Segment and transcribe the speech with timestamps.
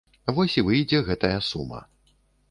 [0.37, 1.83] Вось і выйдзе гэтая сума.